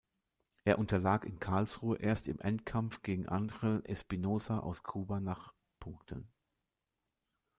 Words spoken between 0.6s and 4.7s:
Er unterlag in Karlsruhe erst im Endkampf gegen Ángel Espinosa